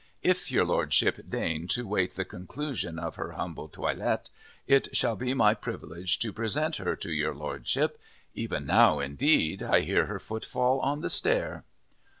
[0.23, 4.31] If your Lordship deign to await the conclusion of her humble toilet,
[4.65, 8.01] it shall be my privilege to present her to your Lordship.
[8.33, 11.65] Even now, indeed, I hear her footfall on the stair."